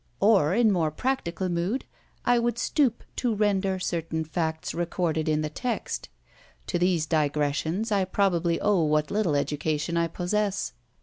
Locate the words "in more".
0.55-0.89